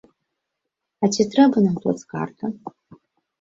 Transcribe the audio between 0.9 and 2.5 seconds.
А ці трэба нам плацкарта?